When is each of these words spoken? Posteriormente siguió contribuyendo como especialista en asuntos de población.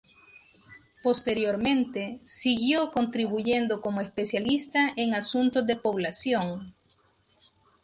Posteriormente 1.03 2.19
siguió 2.23 2.91
contribuyendo 2.91 3.81
como 3.81 4.01
especialista 4.01 4.91
en 4.97 5.13
asuntos 5.13 5.67
de 5.67 5.75
población. 5.75 6.73